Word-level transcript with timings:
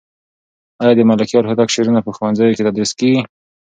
آیا 0.81 0.93
د 0.97 1.01
ملکیار 1.09 1.43
هوتک 1.47 1.69
شعرونه 1.73 1.99
په 2.03 2.11
ښوونځیو 2.15 2.55
کې 2.55 2.65
تدریس 2.67 2.91
کېږي؟ 2.99 3.21